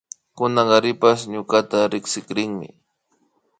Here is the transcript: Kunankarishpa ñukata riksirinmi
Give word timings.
Kunankarishpa 0.37 1.09
ñukata 1.31 1.79
riksirinmi 1.91 2.67